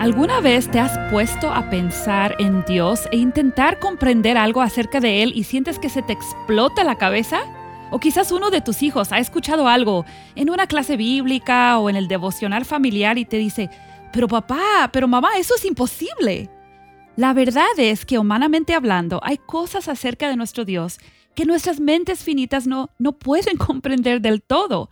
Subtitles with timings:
[0.00, 5.24] ¿Alguna vez te has puesto a pensar en Dios e intentar comprender algo acerca de
[5.24, 7.40] Él y sientes que se te explota la cabeza?
[7.90, 10.04] O quizás uno de tus hijos ha escuchado algo
[10.36, 13.70] en una clase bíblica o en el devocional familiar y te dice,
[14.12, 16.48] pero papá, pero mamá, eso es imposible.
[17.16, 21.00] La verdad es que humanamente hablando hay cosas acerca de nuestro Dios
[21.34, 24.90] que nuestras mentes finitas no, no pueden comprender del todo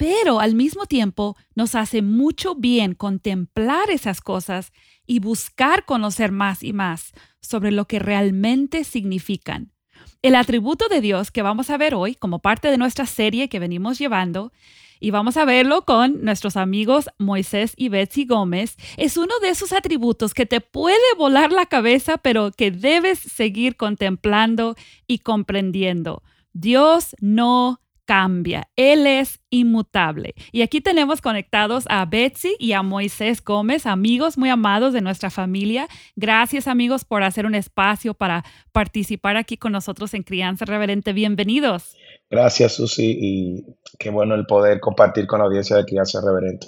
[0.00, 4.72] pero al mismo tiempo nos hace mucho bien contemplar esas cosas
[5.06, 7.12] y buscar conocer más y más
[7.42, 9.74] sobre lo que realmente significan.
[10.22, 13.58] El atributo de Dios que vamos a ver hoy como parte de nuestra serie que
[13.58, 14.52] venimos llevando,
[15.00, 19.74] y vamos a verlo con nuestros amigos Moisés y Betsy Gómez, es uno de esos
[19.74, 26.22] atributos que te puede volar la cabeza, pero que debes seguir contemplando y comprendiendo.
[26.54, 27.79] Dios no
[28.10, 30.34] cambia, Él es inmutable.
[30.50, 35.30] Y aquí tenemos conectados a Betsy y a Moisés Gómez, amigos muy amados de nuestra
[35.30, 35.86] familia.
[36.16, 41.12] Gracias amigos por hacer un espacio para participar aquí con nosotros en Crianza Reverente.
[41.12, 41.94] Bienvenidos.
[42.28, 43.64] Gracias Susi y
[43.96, 46.66] qué bueno el poder compartir con la audiencia de Crianza Reverente.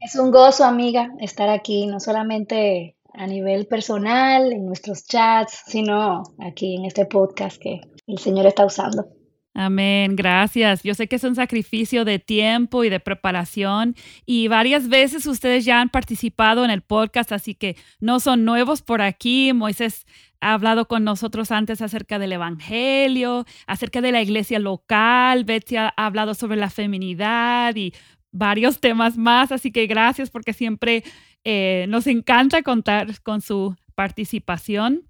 [0.00, 6.22] Es un gozo, amiga, estar aquí, no solamente a nivel personal, en nuestros chats, sino
[6.38, 9.17] aquí en este podcast que el Señor está usando.
[9.54, 10.82] Amén, gracias.
[10.84, 15.64] Yo sé que es un sacrificio de tiempo y de preparación y varias veces ustedes
[15.64, 19.52] ya han participado en el podcast, así que no son nuevos por aquí.
[19.52, 20.06] Moisés
[20.40, 25.44] ha hablado con nosotros antes acerca del Evangelio, acerca de la iglesia local.
[25.44, 27.92] Betsy ha hablado sobre la feminidad y
[28.30, 31.02] varios temas más, así que gracias porque siempre
[31.42, 35.07] eh, nos encanta contar con su participación.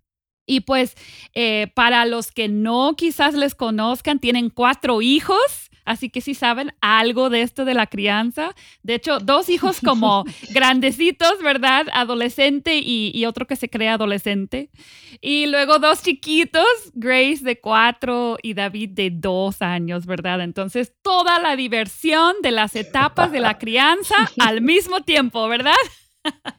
[0.49, 0.97] Y pues
[1.35, 5.71] eh, para los que no quizás les conozcan, tienen cuatro hijos.
[5.85, 8.55] Así que sí saben algo de esto de la crianza.
[8.83, 11.87] De hecho, dos hijos como grandecitos, ¿verdad?
[11.93, 14.71] Adolescente y, y, otro que se cree adolescente.
[15.21, 20.41] Y luego dos chiquitos, Grace de cuatro y David de dos años, ¿verdad?
[20.43, 25.73] Entonces, toda la diversión de las etapas de la crianza al mismo tiempo, ¿verdad?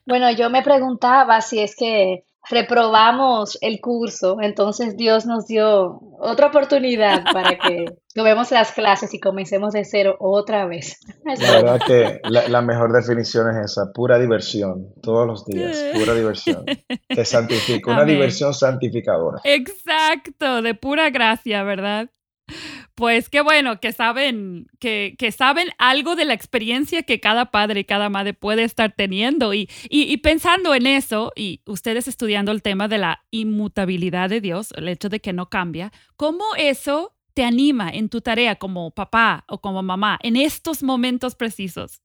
[0.05, 6.47] Bueno, yo me preguntaba si es que reprobamos el curso, entonces Dios nos dio otra
[6.47, 10.99] oportunidad para que tomemos las clases y comencemos de cero otra vez.
[11.25, 16.65] La verdad que la, mejor definición es esa, pura diversión, todos los días, pura diversión.
[17.07, 19.39] Te santifica, una diversión santificadora.
[19.43, 22.09] Exacto, de pura gracia, ¿verdad?
[22.95, 27.85] Pues qué bueno que saben, que, saben algo de la experiencia que cada padre y
[27.85, 29.53] cada madre puede estar teniendo.
[29.53, 34.73] Y, y, pensando en eso, y ustedes estudiando el tema de la inmutabilidad de Dios,
[34.75, 39.45] el hecho de que no cambia, ¿cómo eso te anima en tu tarea como papá
[39.47, 42.01] o como mamá en estos momentos precisos?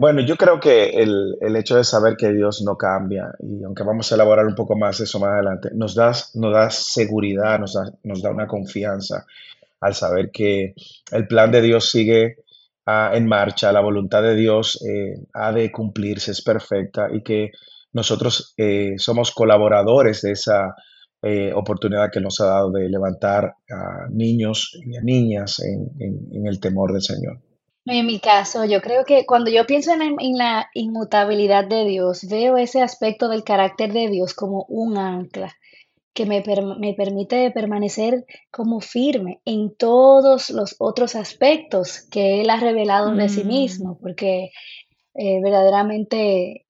[0.00, 3.82] Bueno, yo creo que el, el, hecho de saber que Dios no cambia, y aunque
[3.82, 7.74] vamos a elaborar un poco más eso más adelante, nos da, nos da seguridad, nos
[7.74, 9.26] da, nos da una confianza
[9.80, 10.74] al saber que
[11.10, 12.36] el plan de Dios sigue
[12.86, 17.50] ah, en marcha, la voluntad de Dios eh, ha de cumplirse, es perfecta y que
[17.92, 20.74] nosotros eh, somos colaboradores de esa
[21.22, 26.60] eh, oportunidad que nos ha dado de levantar a niños y a niñas en, el
[26.60, 27.40] temor del Señor.
[27.86, 32.56] En mi caso, yo creo que cuando yo pienso en, la inmutabilidad de Dios, veo
[32.56, 35.54] ese aspecto del carácter de Dios como un ancla
[36.12, 36.42] que me,
[36.78, 43.28] me, permite permanecer como firme en todos los otros aspectos que Él ha revelado de
[43.28, 43.46] sí mm.
[43.46, 44.50] mismo, porque
[45.14, 46.66] eh, verdaderamente,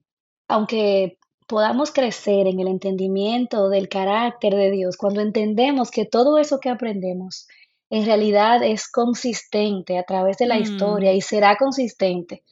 [0.48, 6.60] aunque podamos crecer en el entendimiento del carácter de Dios, cuando entendemos que todo eso
[6.60, 7.48] que aprendemos
[7.90, 11.16] en realidad es consistente a través de la historia mm.
[11.16, 12.44] y será consistente.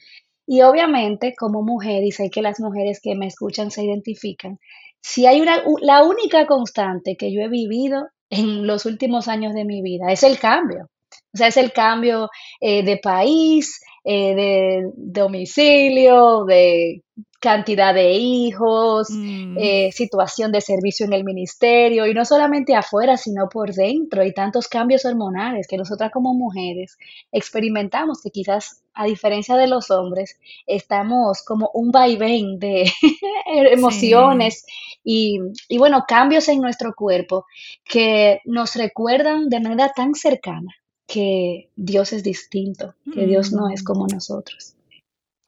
[0.46, 4.58] Y obviamente como mujer, y sé que las mujeres que me escuchan se identifican,
[5.00, 9.64] si hay una, la única constante que yo he vivido en los últimos años de
[9.64, 10.88] mi vida es el cambio.
[11.32, 12.28] O sea, es el cambio
[12.60, 17.02] eh, de país, eh, de domicilio, de
[17.40, 23.16] cantidad de hijos, Mm, eh, situación de servicio en el ministerio, y no solamente afuera,
[23.16, 26.96] sino por dentro, y tantos cambios hormonales que nosotras como mujeres
[27.32, 30.36] experimentamos, que quizás a diferencia de los hombres,
[30.66, 33.72] estamos como un vaivén de sí.
[33.72, 34.64] emociones
[35.04, 35.38] y,
[35.68, 37.46] y bueno, cambios en nuestro cuerpo
[37.84, 40.72] que nos recuerdan de manera tan cercana
[41.06, 43.84] que Dios es distinto, que Dios no es Mm.
[43.84, 44.74] como nosotros.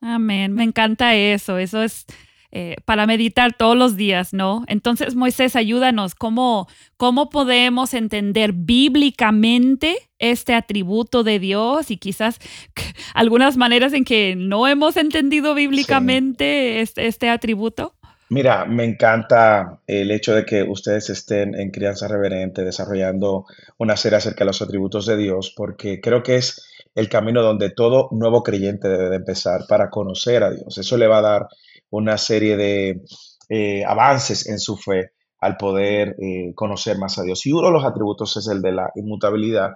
[0.01, 2.07] Amén, me encanta eso, eso es
[2.53, 4.65] eh, para meditar todos los días, ¿no?
[4.67, 6.67] Entonces, Moisés, ayúdanos, ¿cómo,
[6.97, 12.39] cómo podemos entender bíblicamente este atributo de Dios y quizás
[13.15, 15.61] algunas maneras en que no hemos entendido Sí.
[15.61, 17.95] bíblicamente este, este atributo?
[18.31, 23.45] Mira, me encanta el hecho de que ustedes estén en Crianza Reverente desarrollando
[23.79, 27.71] una serie acerca de los atributos de Dios, porque creo que es el camino donde
[27.71, 30.77] todo nuevo creyente debe de empezar para conocer a Dios.
[30.79, 31.49] Eso le va a dar
[31.91, 33.03] una serie de
[33.49, 37.47] eh, avances en su fe al poder eh, conocer más a Dios.
[37.47, 39.71] Y uno de los atributos es el de la inmutabilidad,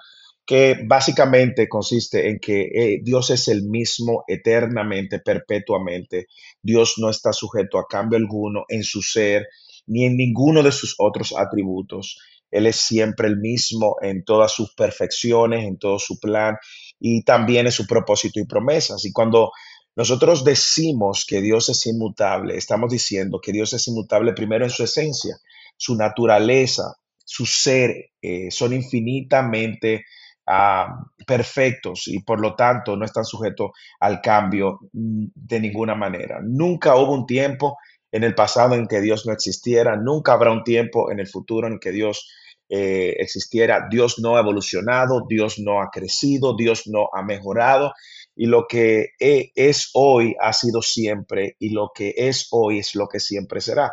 [0.46, 6.26] que básicamente consiste en que eh, Dios es el mismo eternamente, perpetuamente
[6.62, 9.48] Dios no está sujeto a cambio alguno en su ser
[9.86, 12.18] ni en ninguno de sus otros atributos.
[12.50, 16.56] Él es siempre el mismo en todas sus perfecciones, en todo su plan
[16.98, 19.04] y también en su propósito y promesas.
[19.04, 19.50] Y cuando
[19.96, 24.82] nosotros decimos que Dios es inmutable, estamos diciendo que Dios es inmutable primero en su
[24.82, 25.36] esencia,
[25.76, 26.94] su naturaleza,
[27.24, 30.04] su ser, eh, son infinitamente
[30.46, 30.88] ah,
[31.26, 33.70] perfectos y por lo tanto no están sujetos
[34.00, 36.40] al cambio mm, de ninguna manera.
[36.42, 37.78] Nunca hubo un tiempo
[38.10, 41.66] en el pasado en que Dios no existiera, nunca habrá un tiempo en el futuro
[41.66, 42.30] en que Dios
[42.68, 43.86] eh, existiera.
[43.90, 47.92] Dios no ha evolucionado, Dios no ha crecido, Dios no ha mejorado
[48.36, 52.94] y lo que e- es hoy ha sido siempre y lo que es hoy es
[52.94, 53.92] lo que siempre será.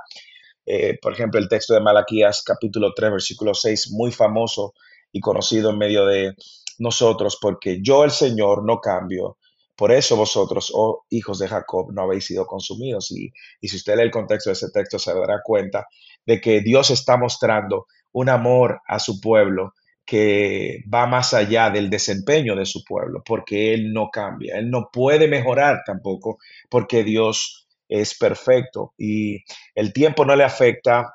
[0.66, 4.74] Eh, por ejemplo, el texto de Malaquías capítulo 3 versículo 6 muy famoso
[5.12, 6.34] y conocido en medio de
[6.80, 9.38] nosotros, porque yo el Señor no cambio.
[9.76, 13.12] Por eso vosotros, oh hijos de Jacob, no habéis sido consumidos.
[13.12, 15.88] Y, y si usted lee el contexto de ese texto, se dará cuenta
[16.26, 19.74] de que Dios está mostrando un amor a su pueblo
[20.06, 24.90] que va más allá del desempeño de su pueblo, porque Él no cambia, Él no
[24.92, 28.94] puede mejorar tampoco, porque Dios es perfecto.
[28.98, 29.44] Y
[29.76, 31.14] el tiempo no le afecta,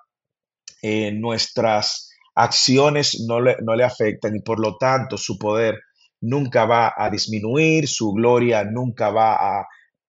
[0.80, 5.80] eh, nuestras acciones no le, no le afectan y por lo tanto su poder
[6.20, 9.66] nunca va a disminuir, su gloria nunca va a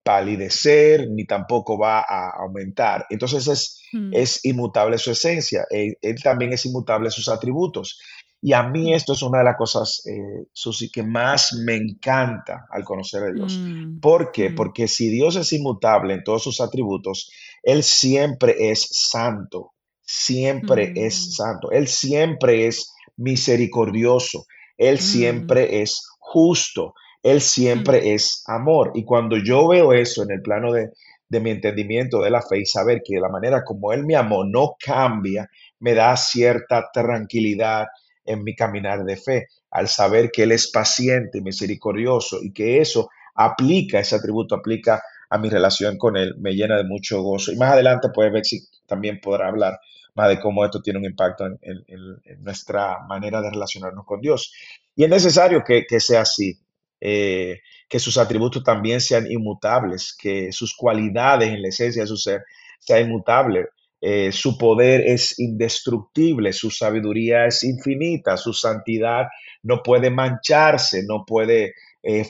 [0.08, 3.06] palidecer ni tampoco va a aumentar.
[3.10, 8.00] Entonces es, Mm, es inmutable su esencia, él, él también es inmutable sus atributos.
[8.42, 11.76] Y a mí mm, esto es una de las cosas, eh, Susi, que más me
[11.76, 13.60] encanta al conocer a Dios.
[13.60, 14.50] mm, ¿Por qué?
[14.50, 17.32] mm, Porque si Dios es inmutable en todos sus atributos,
[17.64, 19.74] Él siempre es santo
[20.08, 24.46] siempre es santo, Él siempre es misericordioso,
[24.78, 28.92] Él siempre es justo, Él mm, siempre es amor.
[28.96, 30.92] Y cuando yo veo eso en el plano de,
[31.30, 34.44] de mi entendimiento de la fe y saber que la manera como Él me amó
[34.46, 35.50] no cambia,
[35.80, 37.88] me da cierta tranquilidad
[38.26, 42.80] en mi caminar de fe, al saber que Él es paciente y misericordioso y que
[42.82, 47.52] eso aplica, ese atributo aplica a mi relación con Él, me llena de mucho gozo.
[47.52, 49.80] Y más adelante, pues, ver si también podrá hablar
[50.16, 54.06] más de cómo esto tiene un impacto en, en- en- en nuestra manera de relacionarnos
[54.06, 54.52] con Dios.
[54.96, 56.58] Y es necesario que, que sea así,
[57.00, 62.18] eh, que sus atributos también sean inmutables, que sus cualidades en la esencia de su
[62.18, 62.44] ser
[62.80, 63.68] sea inmutable.
[64.00, 69.26] Eh, su poder es indestructible, su sabiduría es infinita, su santidad
[69.64, 72.24] no puede mancharse, no puede eh,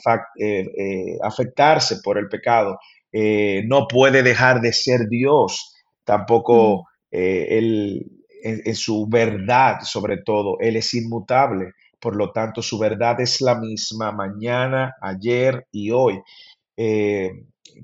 [1.21, 2.79] afectarse por el pecado,
[3.65, 5.73] no puede dejar de ser Dios,
[6.05, 11.73] tampoco mm, él, en, en su verdad, sobre todo, Él es inmutable.
[11.99, 16.21] Por lo tanto, su verdad es la misma mañana, ayer y hoy.
[16.77, 17.31] Eh,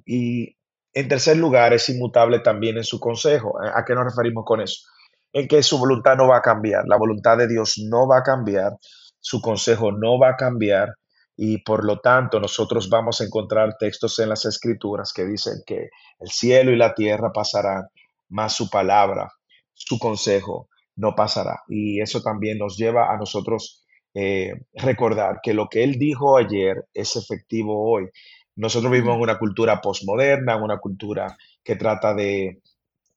[0.06, 0.56] y
[0.94, 3.56] en tercer lugar, es inmutable también en su consejo.
[3.60, 4.86] ¿A qué nos referimos con eso?
[5.34, 6.84] En que su voluntad no va a cambiar.
[6.88, 8.74] La voluntad de Dios no va a cambiar.
[9.20, 10.90] Su consejo no va a cambiar.
[11.36, 15.90] Y por lo tanto, nosotros vamos a encontrar textos en las escrituras que dicen que
[16.20, 17.88] el cielo y la tierra pasarán,
[18.30, 19.32] mas su palabra,
[19.74, 21.64] su consejo no pasará.
[21.68, 23.83] Y eso también nos lleva a nosotros
[24.14, 28.10] eh, recordar que lo que Él dijo ayer es efectivo hoy.
[28.56, 32.62] Nosotros vivimos en una cultura posmoderna, en una cultura que trata de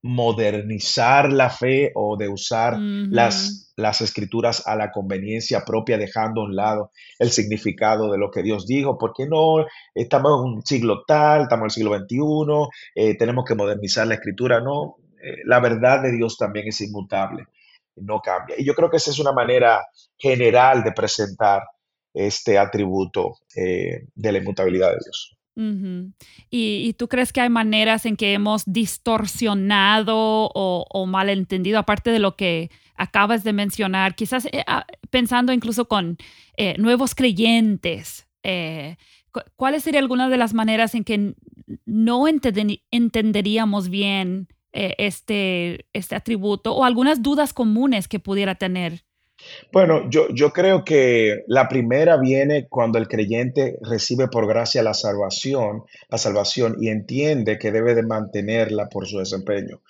[0.03, 6.45] modernizar la fe o de usar las, las escrituras a la conveniencia propia, dejando a
[6.45, 11.03] un lado el significado de lo que Dios dijo, porque no, estamos en un siglo
[11.07, 15.61] tal, estamos en el siglo XXI, eh, tenemos que modernizar la escritura, no, eh, la
[15.61, 17.47] verdad de Dios también es inmutable,
[17.97, 18.57] no cambia.
[18.59, 19.85] Y yo creo que esa es una manera
[20.19, 21.63] general de presentar
[22.15, 25.33] este atributo eh, de la inmutabilidad de Dios.
[26.51, 32.37] ¿Y, tú crees que hay maneras en que hemos distorsionado o, malentendido, aparte de lo
[32.37, 36.19] que acabas de mencionar, quizás eh, ah, pensando incluso con
[36.59, 38.27] eh, nuevos creyentes?
[39.57, 41.35] ¿Cuáles serían algunas de las maneras en que
[41.85, 49.03] no entenderíamos bien este, este atributo o algunas dudas comunes que pudiera tener
[49.73, 54.95] bueno, yo, yo creo que la primera viene cuando el creyente recibe por gracia la
[54.95, 59.83] salvación, la salvación y entiende que debe de mantenerla por su desempeño.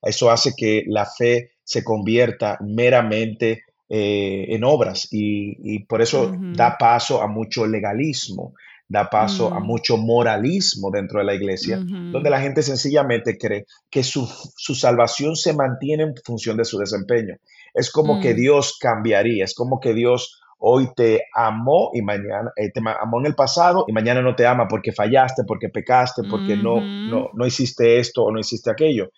[0.00, 6.76] Eso hace que la fe se convierta meramente eh, en obras y, por eso da
[6.78, 8.54] paso a mucho legalismo,
[8.92, 9.66] da paso a mm.
[9.66, 15.34] mucho moralismo dentro de la iglesia, donde la gente sencillamente cree que su, su salvación
[15.34, 17.36] se mantiene en función de su desempeño.
[17.72, 18.36] Es como que mm.
[18.36, 23.26] Dios cambiaría, es como que Dios hoy te amó y mañana eh, te amó en
[23.26, 27.46] el pasado y mañana no te ama porque fallaste, porque pecaste, porque no, no, no
[27.46, 29.10] hiciste esto o no hiciste aquello.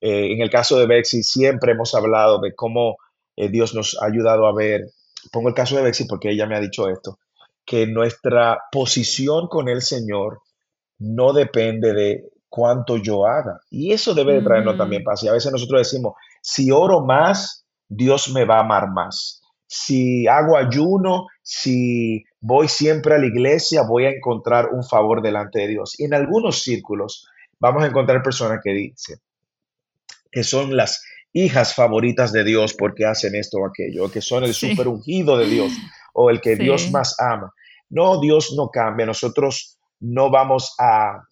[0.00, 2.96] Eh, en el caso de Bexy siempre hemos hablado de cómo
[3.36, 4.86] eh, Dios nos ha ayudado a ver,
[5.30, 7.18] pongo el caso de Bexy porque ella me ha dicho esto,
[7.64, 10.40] que nuestra posición con el Señor
[10.98, 13.60] no depende de cuánto yo haga.
[13.70, 15.22] Y eso debe de traernos también paz.
[15.22, 19.40] Y a veces nosotros decimos, si oro más, Dios me va a amar más.
[19.66, 25.60] Si hago ayuno, si voy siempre a la iglesia, voy a encontrar un favor delante
[25.60, 25.98] de Dios.
[25.98, 27.26] Y en algunos círculos
[27.60, 29.18] vamos a encontrar personas que dicen
[30.30, 31.02] que son las
[31.32, 35.46] hijas favoritas de Dios porque hacen esto o aquello, que son el super ungido de
[35.46, 35.72] Dios
[36.14, 37.52] o el que Dios más ama.
[37.88, 39.06] No, Dios no cambia.
[39.06, 41.22] Nosotros no vamos a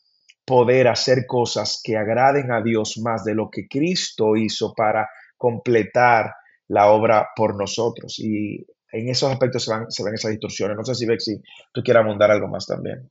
[0.45, 6.33] poder hacer cosas que agraden a Dios más de lo que Cristo hizo para completar
[6.69, 8.19] la obra por nosotros.
[8.19, 10.77] Y en esos aspectos se, van, se ven esas distorsiones.
[10.77, 11.41] No sé si Bexi,
[11.73, 13.09] tú quieras abundar algo más también.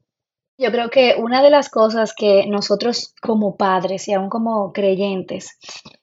[0.60, 5.60] Yo creo que una de las cosas que nosotros como padres y aún como creyentes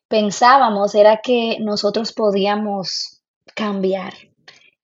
[0.07, 3.21] pensábamos era que nosotros podíamos
[3.57, 4.15] cambiar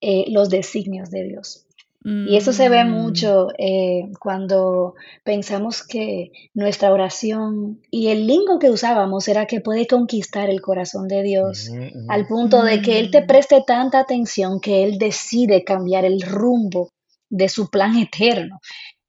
[0.00, 1.66] eh, los designios de Dios.
[2.02, 2.90] Y eso se ve mm.
[2.90, 9.86] mucho eh, cuando pensamos que nuestra oración y el lingo que usábamos era que puede
[9.86, 11.70] conquistar el corazón de Dios
[12.08, 13.26] al punto de que Él te mm.
[13.26, 16.90] preste tanta atención que Él decide cambiar el rumbo
[17.28, 18.60] de su plan eterno.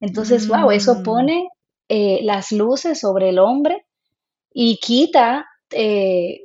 [0.02, 1.04] Entonces, wow, eso mm.
[1.04, 1.48] pone
[1.88, 3.86] eh, las luces sobre el hombre
[4.54, 6.42] y quita eh,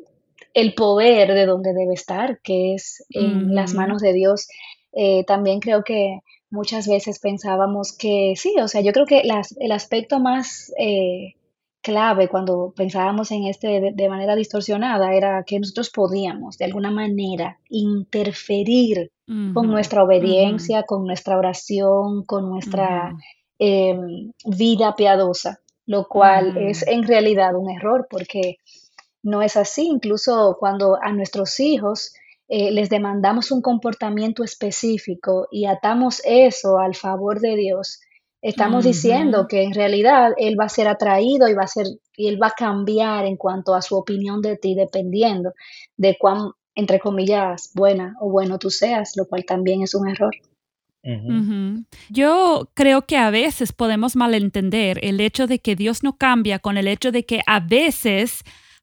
[0.56, 4.48] el poder de donde debe estar, que es en las manos de Dios.
[5.26, 6.20] también creo que
[6.50, 9.22] muchas veces pensábamos que sí, o sea, yo creo que
[9.60, 11.34] el aspecto más eh,
[11.82, 17.58] clave cuando pensábamos en este de, manera distorsionada era que nosotros podíamos de alguna manera
[17.68, 19.12] interferir
[19.54, 23.12] con nuestra obediencia, con nuestra oración, con nuestra
[23.58, 28.56] em, vida piadosa, lo cual es en realidad un error porque
[29.26, 29.87] no es así.
[29.87, 32.14] Incluso cuando a nuestros hijos
[32.49, 38.00] eh, les demandamos un comportamiento específico y atamos eso al favor de Dios,
[38.40, 42.28] estamos diciendo que en realidad Él va a ser atraído y va a ser, y
[42.28, 45.52] Él va a cambiar en cuanto a su opinión de ti, dependiendo
[45.97, 50.35] de cuán, entre comillas, buena o bueno tú seas, lo cual también es un error.
[52.11, 56.76] Yo creo que a veces podemos malentender el hecho de que Dios no cambia con
[56.76, 58.42] el hecho de que a veces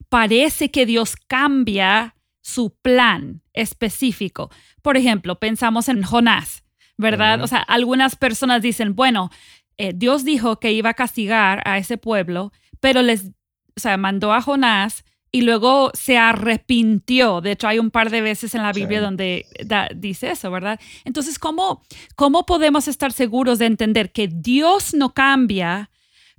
[0.09, 4.51] parece que Dios cambia su plan específico.
[4.81, 6.63] Por ejemplo, pensamos en Jonás,
[6.97, 7.41] ¿verdad?
[7.41, 9.31] O sea, algunas personas dicen, bueno,
[9.77, 13.27] eh, Dios dijo que iba a castigar a ese pueblo, pero les,
[13.75, 17.41] o sea, mandó a Jonás y luego se arrepintió.
[17.41, 19.47] De hecho, hay un par de veces en la Biblia donde
[19.95, 20.79] dice eso, ¿verdad?
[21.05, 21.81] Entonces, ¿cómo,
[22.15, 25.89] ¿cómo podemos estar seguros de entender que Dios no cambia,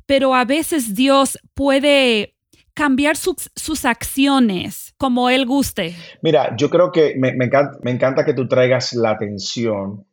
[0.06, 2.36] pero a veces Dios puede
[2.74, 5.96] cambiar sus, acciones como él guste?
[6.22, 10.06] Mira, yo creo que me, encanta, que tú traigas la atención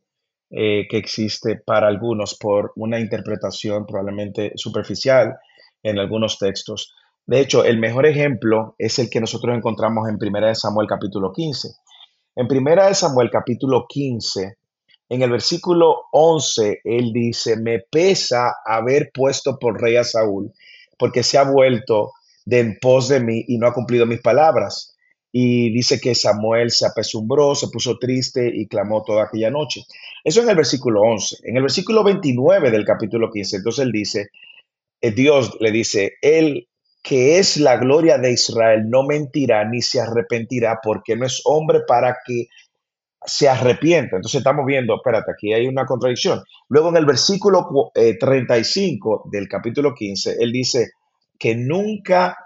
[0.49, 5.37] eh, que existe para algunos por una interpretación probablemente superficial
[5.81, 6.93] en algunos textos.
[7.25, 11.69] De hecho, el mejor ejemplo es el que nosotros encontramos en 1 Samuel capítulo 15.
[12.35, 14.57] En 1 Samuel capítulo 15,
[15.09, 20.53] en el versículo 11, él dice, me pesa haber puesto por rey a Saúl,
[20.97, 22.13] porque se ha vuelto
[22.45, 24.95] de en pos de mí y no ha cumplido mis palabras.
[25.31, 29.85] Y dice que Samuel se apesumbró, se puso triste y clamó toda aquella noche.
[30.23, 31.37] Eso en el versículo 11.
[31.43, 34.29] En el versículo 29 del capítulo 15, entonces él dice,
[34.99, 36.67] eh, Dios le dice, él
[37.03, 41.79] que es la gloria de Israel no mentirá ni se arrepentirá porque no es hombre
[41.87, 42.47] para que
[43.25, 44.17] se arrepienta.
[44.17, 46.43] Entonces estamos viendo, espérate, aquí hay una contradicción.
[46.69, 50.91] Luego en el versículo 35 eh, del capítulo 15, él dice
[51.41, 52.37] que nunca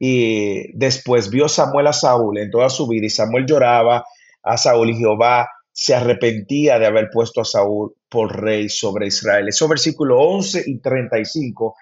[0.00, 4.04] y después vio Samuel a Saúl en toda su vida y Samuel lloraba
[4.42, 9.46] a Saúl y Jehová se arrepentía de haber puesto a Saúl por rey sobre Israel.
[9.46, 11.76] Eso versículo 11 y 35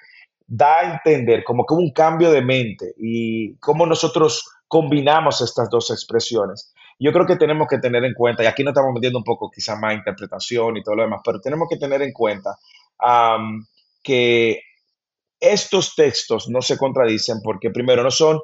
[0.47, 5.91] da a entender como que un cambio de mente y cómo nosotros combinamos estas dos
[5.91, 6.75] expresiones.
[6.99, 9.51] Yo creo que tenemos que tener en cuenta, y aquí no estamos metiendo un poco
[9.51, 12.59] quizá más interpretación y todo lo demás, pero tenemos que tener en cuenta
[14.03, 14.61] que
[15.41, 18.39] estos textos no se contradicen porque primero no son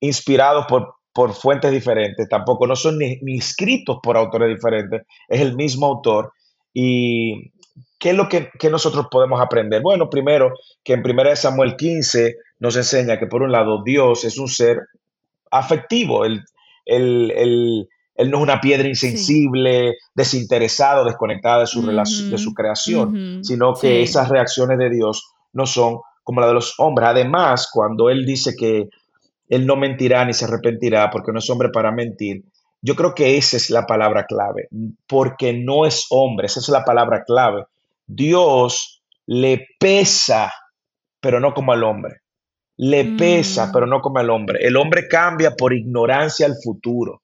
[0.00, 5.40] inspirados por, por fuentes diferentes, tampoco no son ni, ni, escritos por autores diferentes, es
[5.40, 6.32] el mismo autor.
[6.72, 7.50] ¿Y
[7.98, 9.82] qué es lo que, que nosotros podemos aprender?
[9.82, 10.52] Bueno, primero
[10.84, 14.80] que en 1 Samuel 15 nos enseña que por un lado Dios es un ser
[15.50, 16.44] afectivo, él,
[16.84, 17.32] él,
[18.16, 24.02] él, no es una piedra insensible, desinteresado, desconectada de su, de su creación, sino que
[24.02, 27.08] esas reacciones de Dios no son como la de los hombres.
[27.08, 28.90] Además, cuando Él dice que
[29.48, 32.44] Él no mentirá ni se arrepentirá porque no es hombre para mentir,
[32.82, 34.68] yo creo que esa es la palabra clave,
[35.06, 37.64] porque no es hombre, esa es la palabra clave.
[38.06, 40.52] Dios le pesa,
[41.18, 42.20] pero no como al hombre
[42.76, 43.72] le pesa, mm.
[43.72, 44.60] pero no como el hombre.
[44.62, 47.22] El hombre cambia por ignorancia al futuro.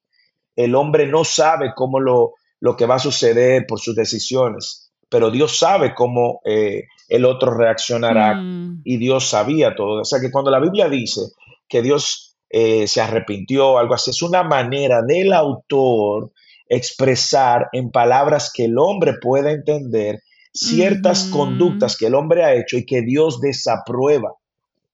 [0.57, 5.31] El hombre no sabe cómo lo, lo que va a suceder por sus decisiones, pero
[5.31, 8.83] Dios sabe cómo eh, el otro reaccionará mm.
[8.85, 10.01] y Dios sabía todo.
[10.01, 11.21] O sea que cuando la Biblia dice
[11.69, 16.33] que Dios eh, se arrepintió, algo así, es una manera del autor
[16.69, 20.21] expresar en palabras que el hombre pueda entender
[20.53, 24.35] ciertas conductas que el hombre ha hecho y que Dios desaprueba.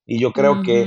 [0.06, 0.86] Y yo creo que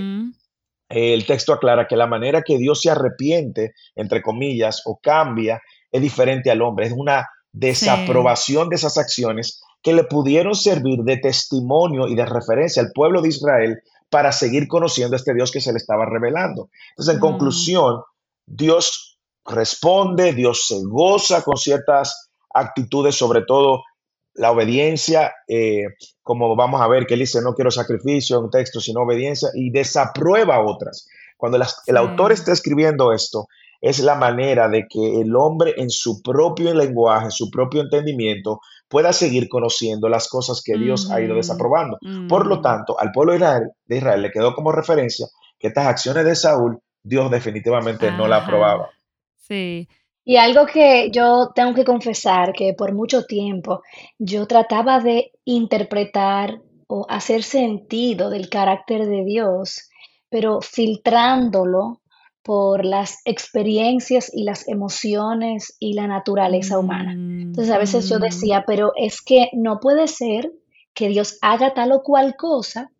[0.89, 5.61] el texto aclara que la manera que Dios se arrepiente, entre comillas, o cambia,
[5.91, 6.87] es diferente al hombre.
[6.87, 12.81] Es una desaprobación de esas acciones que le pudieron servir de testimonio y de referencia
[12.81, 16.69] al pueblo de Israel para seguir conociendo a este Dios que se le estaba revelando.
[16.91, 17.21] Entonces, en mm.
[17.21, 18.01] conclusión,
[18.45, 23.83] Dios responde, Dios se goza con ciertas actitudes, sobre todo
[24.35, 25.83] la obediencia, eh,
[26.21, 29.49] como vamos a ver que él dice, no quiero sacrificio en un texto, sino obediencia,
[29.53, 31.07] y desaprueba otras.
[31.37, 33.47] Cuando el autor está escribiendo esto,
[33.81, 38.61] es la manera de que el hombre en su propio lenguaje, en su propio entendimiento,
[38.93, 41.97] pueda seguir conociendo las cosas que Dios ha ido desaprobando.
[42.29, 42.61] Por lo mm.
[42.61, 45.25] tanto, al pueblo de Israel, de Israel, le quedó como referencia
[45.57, 48.91] que estas acciones de Saúl, Dios definitivamente no la aprobaba.
[49.35, 49.89] Sí.
[50.23, 53.81] Y algo que yo tengo que confesar, que por mucho tiempo
[54.19, 59.89] yo trataba de interpretar o hacer sentido del carácter de Dios,
[60.29, 62.02] pero filtrándolo
[62.43, 67.13] por las experiencias y las emociones y la naturaleza humana.
[67.13, 68.21] Entonces a veces yo mm.
[68.21, 70.51] decía, pero es que no puede ser
[70.93, 72.91] que Dios haga tal o cual cosa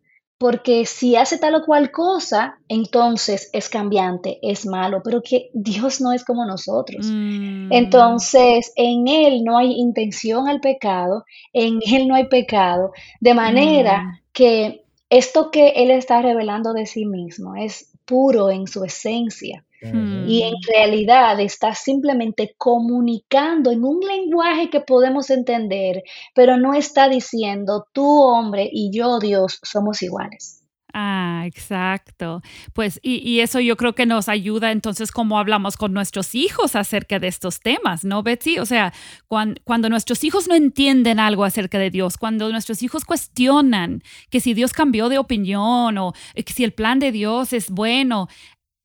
[0.43, 6.01] porque si hace tal o cual cosa, entonces es cambiante, es malo, pero que Dios
[6.01, 7.05] no es como nosotros.
[7.09, 7.71] Mm.
[7.71, 14.03] Entonces, en Él no hay intención al pecado, en Él no hay pecado, de manera
[14.03, 14.19] mm.
[14.33, 19.65] que esto que Él está revelando de sí mismo es puro en su esencia.
[19.81, 27.09] Y en realidad está simplemente comunicando en un lenguaje que podemos entender, pero no está
[27.09, 30.62] diciendo tú hombre y yo Dios somos iguales.
[30.95, 32.43] Ah, exacto.
[32.73, 37.17] Pues, y, eso yo creo que nos ayuda entonces como hablamos con nuestros hijos acerca
[37.17, 38.59] de estos temas, ¿no, Betsy?
[38.59, 38.93] O sea,
[39.27, 44.53] cuando, nuestros hijos no entienden algo acerca de Dios, cuando nuestros hijos cuestionan que si
[44.53, 48.27] Dios cambió de opinión o que si el plan de Dios es bueno,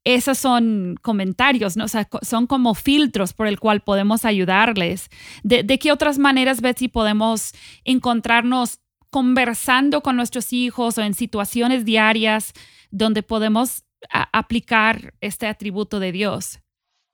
[0.04, 1.84] esos son comentarios, ¿no?
[1.84, 5.10] O sea, son como filtros por el cual podemos ayudarles.
[5.42, 7.52] ¿De, qué otras maneras, Betsy, podemos
[7.84, 12.52] encontrarnos conversando con nuestros hijos o en situaciones diarias
[12.90, 16.60] donde podemos aplicar este atributo de Dios?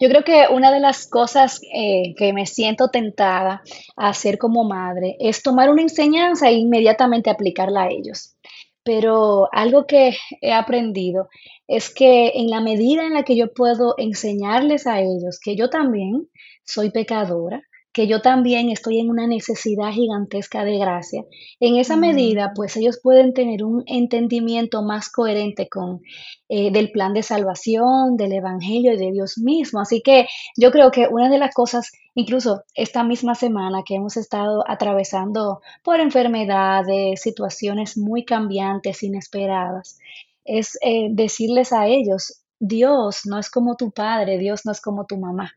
[0.01, 3.63] Yo creo que una de las cosas eh, que me siento tentada
[3.97, 8.37] a hacer como madre es tomar una enseñanza e inmediatamente aplicarla a ellos.
[8.83, 11.29] Pero algo que he aprendido
[11.69, 15.71] es que en la medida en la que yo puedo enseñarles a ellos que yo
[15.71, 16.29] también
[16.65, 17.63] soy pecadora,
[17.95, 21.25] que yo también estoy en una necesidad gigantesca de gracia.
[21.61, 26.03] En esa medida, pues ellos pueden tener un entendimiento más coherente con
[26.49, 29.81] eh, del plan de salvación, del evangelio y de Dios mismo.
[29.81, 30.27] Así que
[30.57, 35.61] yo creo que una de las cosas, incluso esta misma semana que hemos estado atravesando
[35.85, 40.01] por enfermedades, situaciones muy cambiantes, inesperadas,
[40.45, 45.07] es eh, decirles a ellos, Dios no es como tu padre, Dios no es como
[45.07, 45.53] tu mamá.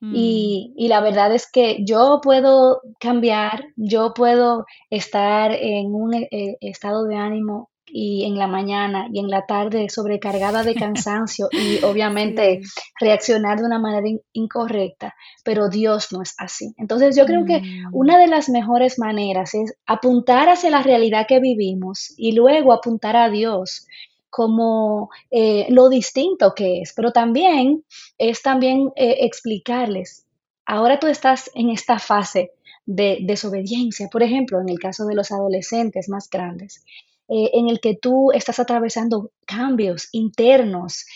[0.00, 0.12] Mm.
[0.14, 6.28] Y, y la verdad es que yo puedo cambiar, yo puedo estar en un eh,
[6.30, 11.48] eh, estado de ánimo y en la mañana y en la tarde sobrecargada de cansancio
[11.52, 12.80] y obviamente Sí.
[12.98, 16.74] reaccionar de una manera in- incorrecta, pero Dios no es así.
[16.76, 17.90] Entonces yo creo que Mm.
[17.94, 23.16] una de las mejores maneras es apuntar hacia la realidad que vivimos y luego apuntar
[23.16, 23.86] a Dios
[24.34, 27.84] como eh, lo distinto que es, pero también
[28.18, 30.26] es también eh, explicarles,
[30.66, 32.50] ahora tú estás en esta fase
[32.84, 36.84] de desobediencia, por ejemplo, en el caso de los adolescentes más grandes,
[37.28, 41.06] eh, en el que tú estás atravesando cambios internos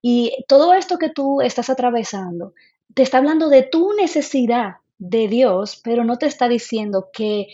[0.00, 2.54] y todo esto que tú estás atravesando
[2.94, 7.48] te está hablando de tu necesidad de Dios, pero no te está diciendo que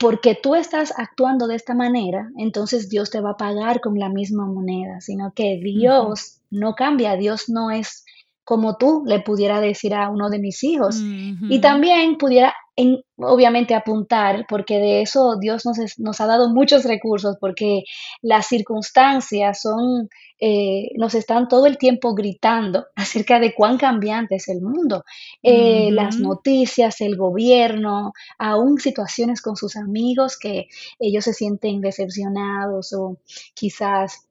[0.00, 4.08] porque tú estás actuando de esta manera, entonces Dios te va a pagar con la
[4.08, 5.60] misma moneda, sino que.
[5.62, 8.04] Dios no cambia, Dios no es
[8.42, 10.96] como tú le pudiera decir a uno de mis hijos.
[10.96, 16.48] Y también pudiera, en- obviamente, apuntar, porque de eso Dios nos, es- nos ha dado
[16.50, 17.82] muchos recursos, porque
[18.22, 20.08] las circunstancias son,
[20.40, 25.04] eh, nos están todo el tiempo gritando acerca de cuán cambiante es el mundo.
[25.42, 30.66] Eh, las noticias, el gobierno, aún situaciones con sus amigos que
[30.98, 33.18] ellos se sienten decepcionados o
[33.54, 34.26] quizás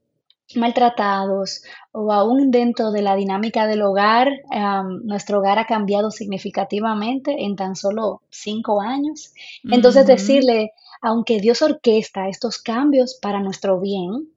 [0.55, 4.29] maltratados o aún dentro de la dinámica del hogar,
[5.03, 9.33] nuestro hogar ha cambiado significativamente en tan solo cinco años.
[9.63, 14.29] Entonces decirle, aunque Dios orquesta estos cambios para nuestro bien,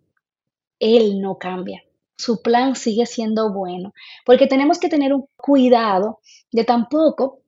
[0.78, 1.82] Él no cambia.
[2.16, 3.92] Su plan sigue siendo bueno,
[4.24, 6.20] porque tenemos que tener un cuidado
[6.52, 7.41] de tampoco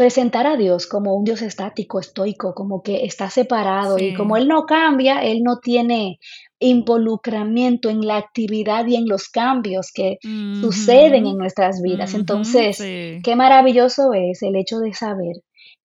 [0.00, 4.38] presentar a Dios como un Dios estático, estoico, como que está separado y como.
[4.38, 6.18] Él no cambia, Él no tiene
[6.58, 12.14] involucramiento en la actividad y en los cambios que suceden en nuestras vidas.
[12.14, 13.20] Entonces, Sí.
[13.22, 15.36] qué maravilloso es el hecho de saber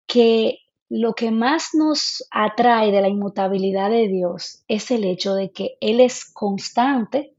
[0.07, 5.51] que lo que más nos atrae de la inmutabilidad de Dios es el hecho de
[5.51, 7.35] que Él es constante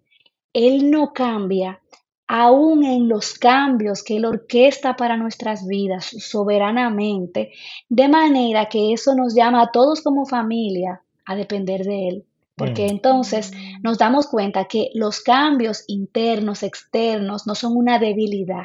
[0.57, 1.83] él no cambia,
[2.29, 7.53] aún en los cambios que Él orquesta para nuestras vidas soberanamente,
[7.89, 12.27] de manera que eso nos llama a todos como familia a depender de Él.
[12.57, 18.65] Porque Mm, entonces nos damos cuenta que los cambios internos, externos, no son una debilidad,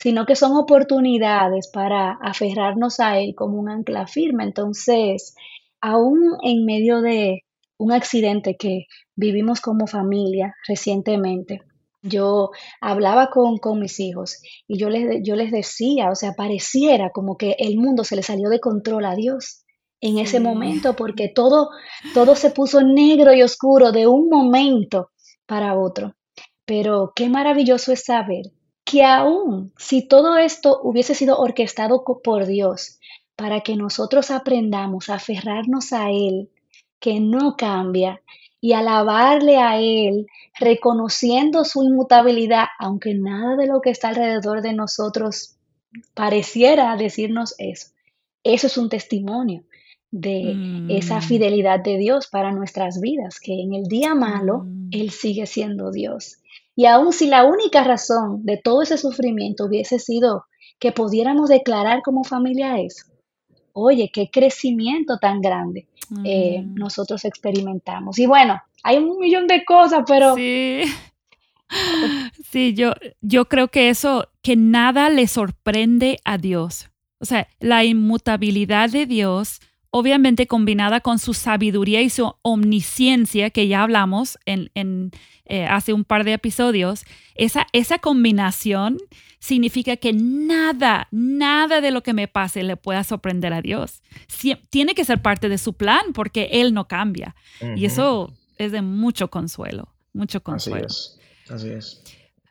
[0.00, 4.44] sino que son oportunidades para aferrarnos a Él como un ancla firme.
[4.44, 5.34] Entonces,
[5.80, 7.44] aún en medio de
[7.76, 11.62] un accidente que vivimos como familia recientemente,
[12.08, 17.10] yo hablaba con, con mis hijos y yo les, yo les decía, o sea, pareciera
[17.10, 19.64] como que el mundo se le salió de control a Dios
[20.00, 20.42] en ese Sí.
[20.42, 21.70] momento, porque todo,
[22.14, 25.10] todo se puso negro y oscuro de un momento
[25.46, 26.14] para otro.
[26.64, 28.44] Pero qué maravilloso es saber
[28.84, 32.98] que aún si todo esto hubiese sido orquestado por Dios
[33.36, 36.50] para que nosotros aprendamos a aferrarnos a Él,
[37.00, 38.20] que no cambia,
[38.60, 40.26] y alabarle a Él,
[40.58, 45.56] reconociendo su inmutabilidad, aunque nada de lo que está alrededor de nosotros
[46.14, 47.88] pareciera decirnos eso.
[48.42, 49.64] Eso es un testimonio
[50.10, 50.56] de
[50.88, 51.22] esa Mm.
[51.22, 54.88] fidelidad de Dios para nuestras vidas, que en el día malo Mm.
[54.92, 56.38] Él sigue siendo Dios.
[56.74, 60.44] Y aun si la única razón de todo ese sufrimiento hubiese sido
[60.78, 63.04] que pudiéramos declarar como familia eso,
[63.80, 65.86] oye, qué crecimiento tan grande
[66.24, 66.74] eh, Mm.
[66.74, 68.18] nosotros experimentamos.
[68.18, 70.82] Y bueno, hay un millón de cosas, pero Sí.
[72.50, 76.88] Sí, yo, yo creo que eso, que nada le sorprende a Dios.
[77.20, 79.60] O sea, la inmutabilidad de Dios,
[79.90, 85.10] obviamente combinada con su sabiduría y su omnisciencia, que ya hablamos en, en,
[85.44, 88.96] eh, hace un par de episodios, esa, esa combinación
[89.40, 94.02] significa que nada, nada de lo que me pase le pueda sorprender a Dios.
[94.28, 97.34] Sie- tiene que ser parte de su plan porque Él no cambia.
[97.76, 100.86] Y eso es de mucho consuelo, mucho Así consuelo.
[100.86, 102.02] es, así es.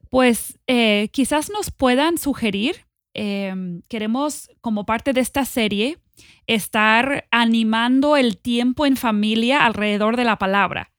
[0.09, 3.53] Pues eh, quizás nos puedan sugerir, eh,
[3.89, 5.97] queremos como parte de esta serie
[6.47, 10.91] estar animando el tiempo en familia alrededor de la palabra.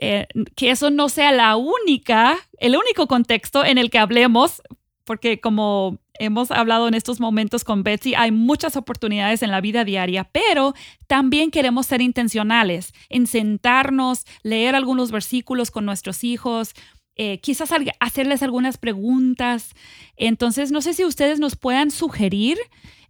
[0.00, 4.62] Eh, que eso no sea la única, el único contexto en el que hablemos
[5.04, 9.84] porque como hemos hablado en estos momentos con Betsy, hay muchas oportunidades en la vida
[9.84, 10.74] diaria, pero
[11.06, 16.74] también queremos ser intencionales en sentarnos, leer algunos versículos con nuestros hijos,
[17.16, 19.74] eh, quizás hacerles algunas preguntas.
[20.16, 22.58] Entonces, no sé si ustedes nos puedan sugerir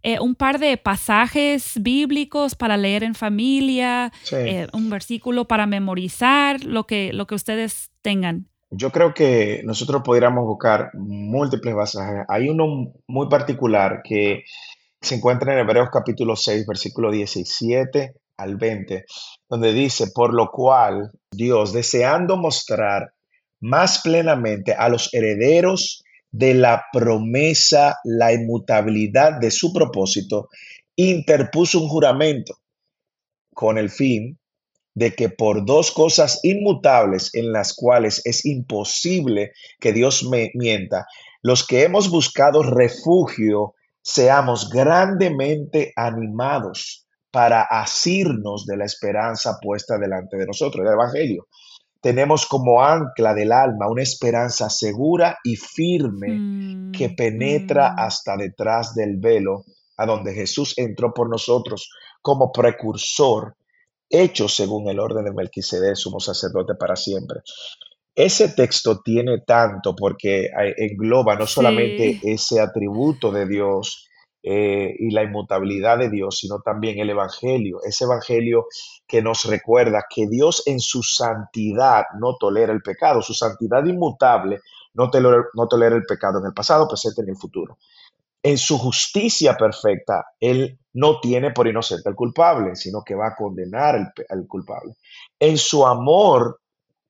[0.01, 6.65] eh, un par de pasajes bíblicos para leer en familia, eh, un versículo para memorizar,
[6.65, 8.49] lo que, lo que ustedes tengan.
[8.75, 12.25] Yo creo que nosotros podríamos buscar múltiples pasajes.
[12.27, 14.45] Hay uno muy particular que
[14.99, 19.05] se encuentra en Hebreos capítulo 6, versículo 17 al 20,
[19.47, 23.13] donde dice, por lo cual Dios, deseando mostrar
[23.59, 30.49] más plenamente a los herederos de la promesa la inmutabilidad de su propósito,
[30.95, 32.55] interpuso un juramento
[33.53, 34.39] con el fin
[34.95, 41.07] de que por dos cosas inmutables en las cuales es imposible que Dios me mienta,
[41.41, 50.37] los que hemos buscado refugio seamos grandemente animados para asirnos de la esperanza puesta delante
[50.37, 51.47] de nosotros, el Evangelio.
[51.99, 57.99] Tenemos como ancla del alma una esperanza segura y firme que mm, penetra mm.
[57.99, 59.63] hasta detrás del velo,
[59.97, 61.89] a donde Jesús entró por nosotros
[62.21, 63.55] como precursor
[64.13, 67.41] hecho según el orden de Melquisedec, sumo sacerdote para siempre.
[68.15, 74.07] Ese texto tiene tanto porque engloba no solamente ese atributo de Dios
[74.43, 78.67] eh, y la inmutabilidad de Dios, sino también el Evangelio, ese Evangelio
[79.07, 84.59] que nos recuerda que Dios en su santidad no tolera el pecado, su santidad inmutable
[84.93, 87.79] no tolera, no tolera el pecado en el pasado, presente en el futuro
[88.43, 93.35] en su justicia perfecta, Él no tiene por inocente al culpable, sino que va a
[93.35, 94.95] condenar al, culpable.
[95.39, 96.59] En su amor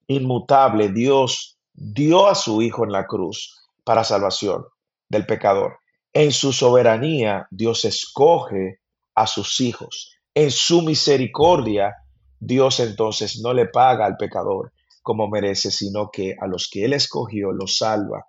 [0.07, 4.63] inmutable, Dios dio a su Hijo en la cruz para salvación
[5.09, 5.79] del pecador.
[6.13, 8.79] En su soberanía, Dios escoge
[9.15, 10.15] a sus hijos.
[10.35, 11.95] En su misericordia,
[12.39, 16.93] Dios entonces no le paga al pecador como merece, sino que a los que Él
[16.93, 18.25] escogió los salva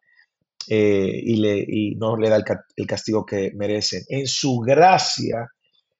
[0.68, 4.02] eh, y, no le da el, castigo que merecen.
[4.08, 5.48] En su gracia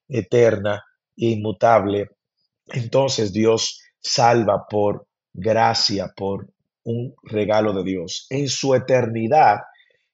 [0.09, 0.83] eterna
[1.17, 2.11] e inmutable,
[2.67, 6.49] entonces Dios salva por gracia, por
[6.85, 8.27] un regalo de Dios.
[8.31, 9.59] En su eternidad,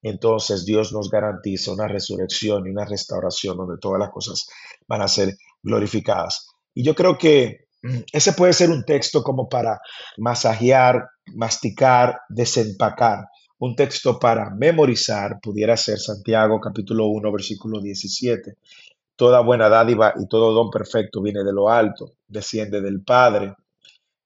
[0.03, 4.47] entonces Dios nos garantiza una resurrección y una restauración donde todas las cosas
[4.87, 6.49] van a ser glorificadas.
[6.75, 9.79] Y yo creo que mm, ese puede ser un texto como para
[10.17, 13.27] masajear, masticar, desempacar.
[13.61, 18.57] Un texto para memorizar pudiera ser Santiago capítulo 1 versículo 17.
[19.17, 23.55] Toda buena dádiva y todo don perfecto viene de lo alto, desciende del Padre,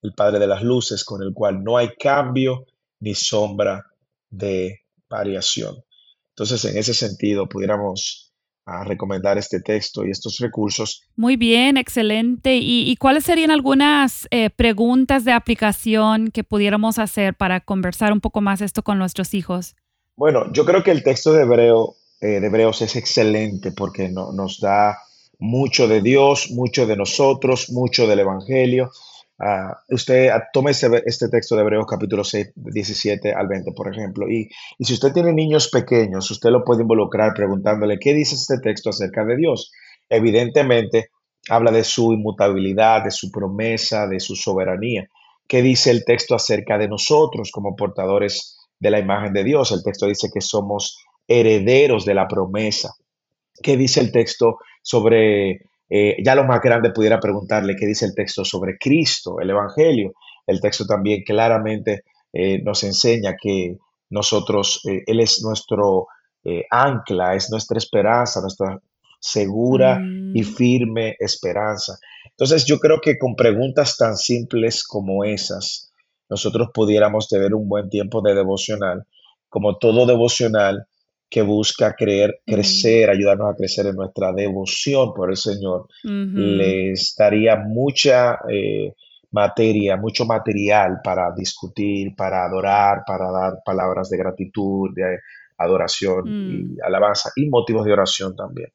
[0.03, 2.65] el Padre de las luces, con el cual no hay cambio
[3.01, 3.85] ni sombra
[4.31, 5.83] de variación.
[6.29, 8.24] Entonces, en ese sentido, pudiéramos
[8.67, 11.03] a recomendar este texto y estos recursos.
[11.17, 12.57] Muy bien, excelente.
[12.57, 18.41] ¿Y, cuáles serían algunas eh, preguntas de aplicación que pudiéramos hacer para conversar un poco
[18.41, 19.77] más esto con nuestros hijos?
[20.17, 24.61] Bueno, yo creo que el texto de, Hebreo, eh, de Hebreos es excelente porque nos
[24.61, 24.99] da
[25.39, 28.91] mucho de Dios, mucho de nosotros, mucho del Evangelio.
[29.39, 34.31] Ah, usted ah, tome este, texto de Hebreos capítulo 6, 17 al 20, por ejemplo,
[34.31, 38.59] y, y, si usted tiene niños pequeños, usted lo puede involucrar preguntándole, ¿qué dice este
[38.59, 39.73] texto acerca de Dios?
[40.09, 41.11] Evidentemente,
[41.49, 45.09] habla de su inmutabilidad, de su promesa, de su soberanía.
[45.47, 49.73] ¿Qué dice el texto acerca de nosotros como portadores de la imagen de Dios?
[49.73, 52.95] El texto dice que somos herederos de la promesa.
[53.63, 55.63] ¿Qué dice el texto sobre
[55.97, 60.15] eh, ya lo más grande pudiera preguntarle qué dice el texto sobre Cristo, el Evangelio.
[60.45, 62.03] El texto también claramente
[62.33, 63.79] eh, nos enseña que
[64.11, 66.09] nosotros, eh, Él es nuestro
[66.69, 68.79] ancla, es nuestra esperanza, nuestra
[69.21, 69.99] segura
[70.35, 70.45] y mm.
[70.45, 71.97] firme esperanza.
[72.29, 75.93] Entonces yo creo que con preguntas tan simples como esas,
[76.29, 79.07] nosotros pudiéramos tener un buen tiempo de devocional.
[79.49, 80.89] Como todo devocional,
[81.35, 87.57] que busca creer, crecer, ayudarnos a crecer en nuestra devoción por el Señor, les daría
[87.57, 88.95] mucha eh,
[89.33, 95.19] materia, mucho material para discutir, para adorar, para dar palabras de gratitud, de
[95.59, 96.77] adoración y mm.
[96.85, 98.71] alabanza y motivos de oración también.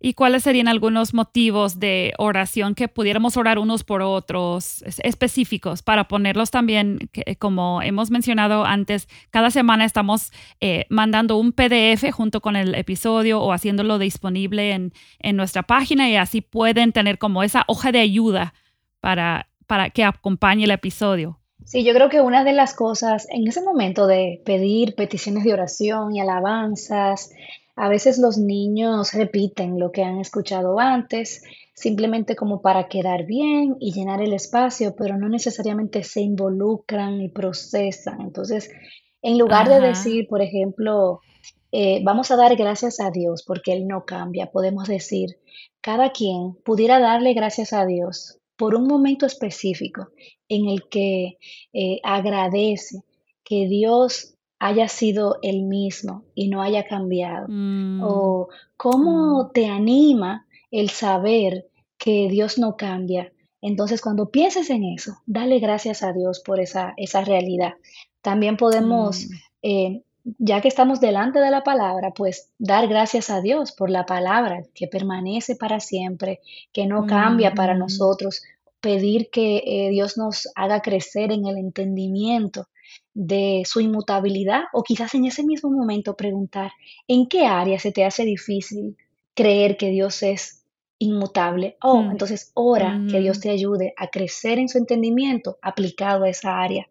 [0.00, 6.08] ¿Y cuáles serían algunos motivos de oración que pudiéramos orar unos por otros específicos para
[6.08, 6.98] ponerlos también,
[7.38, 10.30] como hemos mencionado antes, cada semana estamos
[10.60, 16.10] eh, mandando un PDF junto con el episodio o haciéndolo disponible en, en, nuestra página
[16.10, 18.52] y así pueden tener como esa hoja de ayuda
[19.00, 21.40] para, para que acompañe el episodio.
[21.64, 25.54] Sí, yo creo que una de las cosas en ese momento de pedir peticiones de
[25.54, 27.30] oración y alabanzas,
[27.76, 31.42] a veces los niños repiten lo que han escuchado antes,
[31.74, 37.28] simplemente como para quedar bien y llenar el espacio, pero no necesariamente se involucran y
[37.28, 38.20] procesan.
[38.20, 38.70] Entonces,
[39.22, 41.20] en lugar de decir, por ejemplo,
[41.72, 45.38] eh, vamos a dar gracias a Dios porque Él no cambia, podemos decir,
[45.80, 50.08] cada quien pudiera darle gracias a Dios por un momento específico
[50.48, 51.38] en el que
[51.72, 53.02] eh, agradece
[53.42, 54.33] que Dios
[54.64, 57.46] haya sido el mismo y no haya cambiado.
[57.50, 61.66] Mm, O mm, cómo te anima el saber
[61.98, 63.30] que Dios no cambia.
[63.60, 67.74] Entonces, cuando pienses en eso, dale gracias a Dios por esa, esa realidad.
[68.22, 70.02] También podemos, mm, eh,
[70.38, 74.62] ya que estamos delante de la palabra, pues dar gracias a Dios por la palabra
[74.72, 76.40] que permanece para siempre,
[76.72, 78.42] que no cambia para nosotros.
[78.80, 82.66] Pedir que eh, Dios nos haga crecer en el entendimiento
[83.14, 86.72] de su inmutabilidad o quizás en ese mismo momento preguntar,
[87.08, 88.96] ¿en qué área se te hace difícil
[89.34, 90.64] creer que Dios es
[90.98, 91.76] inmutable?
[91.82, 96.24] Oh, mm, entonces ora que Dios ujú, te ayude a crecer en su entendimiento aplicado
[96.24, 96.88] a esa área.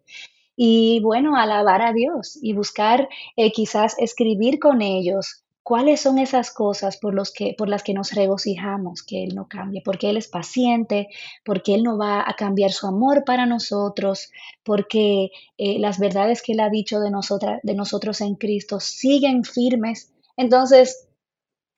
[0.56, 6.52] Y bueno, alabar a Dios y buscar eh, quizás escribir con ellos cuáles son esas
[6.52, 10.18] cosas por, los que, por las que nos regocijamos que Él no cambie, porque Él
[10.18, 11.08] es paciente,
[11.42, 14.30] porque Él no va a cambiar su amor para nosotros,
[14.62, 19.42] porque eh, las verdades que Él ha dicho de, nosotras, de nosotros en Cristo siguen
[19.42, 20.12] firmes.
[20.36, 21.08] Entonces,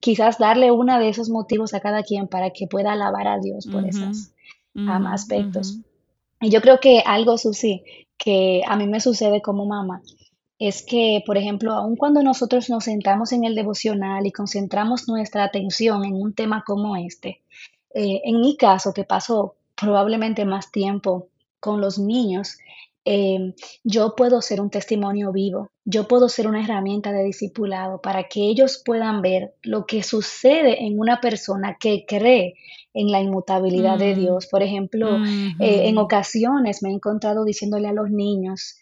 [0.01, 3.69] quizás darle uno de esos motivos a cada quien para que pueda alabar a Dios
[3.69, 4.33] por esos
[5.13, 5.79] aspectos.
[6.41, 7.85] Y yo creo que algo, Susi,
[8.19, 10.03] que a mí me sucede como mamá,
[10.59, 15.45] es que, por ejemplo, aun cuando nosotros nos sentamos en el devocional y concentramos nuestra
[15.45, 17.43] atención en un tema como este,
[17.95, 21.29] eh, en mi caso, que paso probablemente más tiempo
[21.61, 22.57] con los niños,
[23.05, 28.25] em, yo puedo ser un testimonio vivo, yo puedo ser una herramienta de discipulado para
[28.25, 32.55] que ellos puedan ver lo que sucede en una persona que cree
[32.95, 34.47] en la inmutabilidad de mm, Dios.
[34.47, 35.19] Por ejemplo,
[35.61, 38.77] eh, en ocasiones me he encontrado diciéndole a los niños,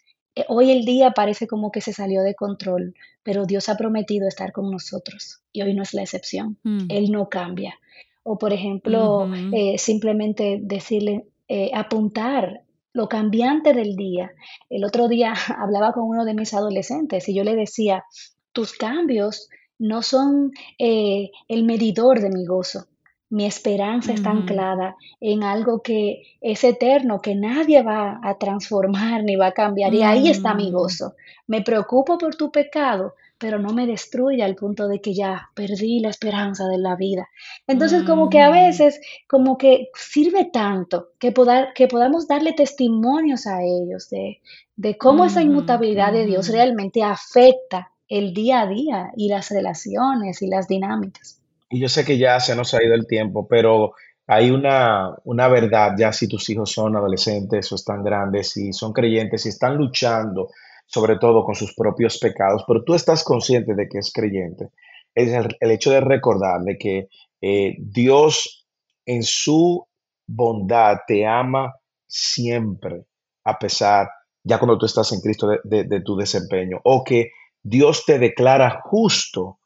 [0.47, 2.93] hoy el día parece como que se salió de control,
[3.23, 6.57] pero Dios ha prometido estar con nosotros y hoy no es la excepción.
[6.63, 7.75] mm, Él no cambia.
[8.23, 14.31] O, por ejemplo, eh, simplemente decirle, eh, apuntar lo cambiante del día.
[14.69, 18.03] El otro día hablaba con uno de mis adolescentes y yo le decía,
[18.51, 22.87] tus cambios no son eh, el medidor de mi gozo.
[23.29, 29.23] Mi esperanza está ujú, anclada en algo que es eterno, que nadie va a transformar
[29.23, 29.93] ni va a cambiar.
[29.93, 31.15] Y ahí está mi mm, gozo.
[31.47, 35.99] Me preocupo por tu pecado, pero no me destruya al punto de que ya perdí
[35.99, 37.27] la esperanza de la vida.
[37.67, 42.53] Entonces, como que a ujú, veces, como que sirve tanto que, poda- que podamos darle
[42.53, 44.39] testimonios a ellos de,
[44.75, 46.25] de cómo esa ujú, inmutabilidad de.
[46.25, 51.41] Dios realmente afecta el día a día y las relaciones y las dinámicas.
[51.69, 53.93] Y yo sé que ya se nos ha ido el tiempo, pero
[54.27, 58.93] hay una, una verdad, ya si tus hijos son adolescentes o están grandes y son
[58.93, 60.49] creyentes y están luchando
[60.87, 64.69] sobre todo con sus propios pecados, pero tú estás consciente de que es creyente,
[65.15, 67.07] es el, hecho de recordar de que
[67.41, 68.67] eh, Dios
[69.05, 69.87] en su
[70.27, 71.75] bondad te ama
[72.07, 73.05] siempre,
[73.43, 74.09] a pesar,
[74.43, 77.31] ya cuando tú estás en Cristo, de tu desempeño, o que
[77.63, 79.59] Dios te declara justo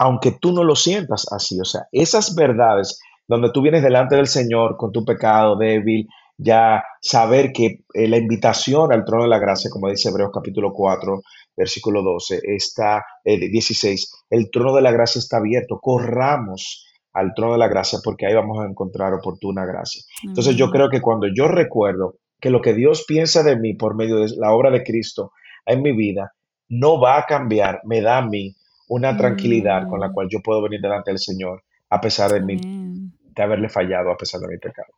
[0.00, 1.60] aunque tú no lo sientas así.
[1.60, 6.08] O sea, esas verdades donde tú vienes delante del Señor con tu pecado débil,
[6.38, 10.72] ya saber que eh, la invitación al trono de la gracia, como dice Hebreos capítulo
[10.72, 11.20] 4,
[11.54, 17.52] versículo 12, está, eh, 16, el trono de la gracia está abierto, corramos al trono
[17.52, 20.02] de la gracia porque ahí vamos a encontrar oportuna gracia.
[20.24, 23.94] Entonces yo creo que cuando yo recuerdo que lo que Dios piensa de mí por
[23.94, 25.32] medio de la obra de Cristo
[25.66, 26.32] en mi vida
[26.70, 28.56] no va a cambiar, me da a mí
[28.90, 32.40] una tranquilidad con la Mm, cual yo puedo venir delante del Señor a pesar de
[32.40, 33.12] amén.
[33.34, 34.92] de haberle fallado, a pesar de mi pecado.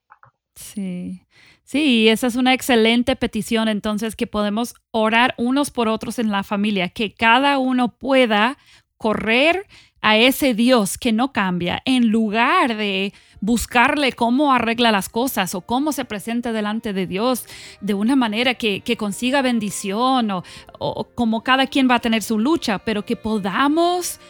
[0.54, 1.26] Sí.
[1.64, 6.42] Sí, esa es una excelente petición, entonces, que podemos orar unos por otros en la
[6.42, 8.58] familia, que cada uno pueda
[8.96, 9.66] correr
[10.02, 15.62] a ese Dios que no cambia, en lugar de buscarle cómo arregla las cosas o
[15.62, 17.46] cómo se presenta delante de Dios
[17.80, 20.44] de una manera que, que consiga bendición o,
[20.78, 24.20] o como cada quien va a tener su lucha, pero que podamos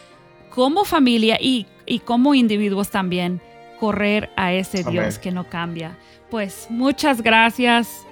[0.49, 3.41] como familia y, y como individuos también
[3.79, 5.97] correr a ese Dios que no cambia.
[6.29, 8.05] Pues muchas gracias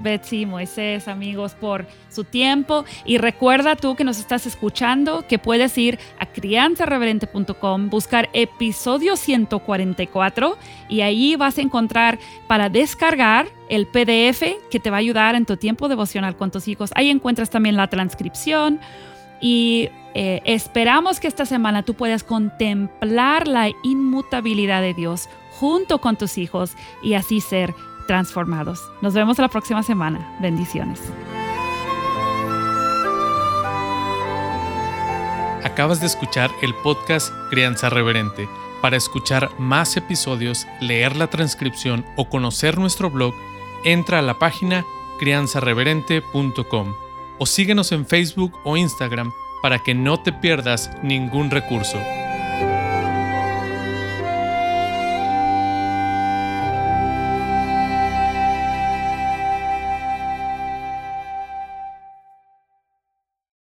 [0.00, 2.84] Betsy, Moisés, amigos, por su tiempo.
[3.04, 10.58] Y recuerda tú que nos estás escuchando que puedes ir a crianzareverente.com, buscar episodio 144
[10.88, 15.46] y ahí vas a encontrar para descargar el PDF que te va a ayudar en
[15.46, 16.90] tu tiempo devocional con tus hijos.
[16.94, 18.80] Ahí encuentras también la transcripción
[19.40, 25.28] y eh, esperamos que esta semana tú puedas contemplar la inmutabilidad de Dios
[25.58, 27.74] junto con tus hijos y así ser
[28.08, 28.90] transformados.
[29.00, 30.36] Nos vemos la próxima semana.
[30.40, 31.00] Bendiciones.
[35.62, 38.48] Acabas de escuchar el podcast Crianza Reverente.
[38.82, 43.34] Para escuchar más episodios, leer la transcripción o conocer nuestro blog,
[43.84, 44.84] entra a la página
[45.20, 46.94] crianzareverente.com
[47.38, 49.32] o síguenos en Facebook o Instagram
[49.62, 51.98] para que no te pierdas ningún recurso.